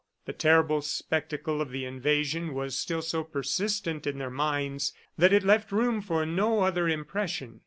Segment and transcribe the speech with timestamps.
[0.25, 5.43] The terrible spectacle of the invasion was still so persistent in their minds that it
[5.43, 7.59] left room for no other impression.